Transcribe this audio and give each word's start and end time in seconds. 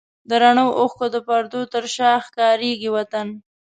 د 0.29 0.31
رڼو 0.41 0.67
اوښکو 0.79 1.05
د 1.15 1.17
پردو 1.27 1.61
تر 1.73 1.83
شا 1.95 2.11
ښکارېږي 2.25 2.89
وطن 2.95 3.27